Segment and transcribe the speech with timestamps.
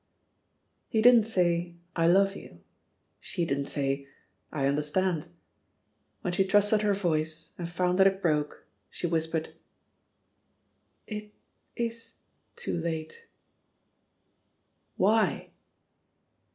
[0.89, 2.61] ''He didn't say, "I love you,"
[3.19, 4.07] she didn't say,
[4.51, 5.27] "I understand."
[6.21, 9.53] When she trusted her voice and found that it broke, she whispered:
[11.05, 11.35] "It
[11.77, 11.91] 18
[12.55, 13.27] too late."
[14.97, 15.51] "Why?"